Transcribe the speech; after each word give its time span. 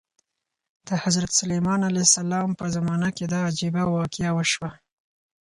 د 0.87 0.89
حضرت 1.03 1.31
سلیمان 1.39 1.79
علیه 1.89 2.05
السلام 2.09 2.49
په 2.59 2.65
زمانه 2.75 3.09
کې 3.15 3.25
دا 3.33 3.39
عجیبه 3.49 3.83
واقعه 3.95 4.31
وشوه. 4.37 4.69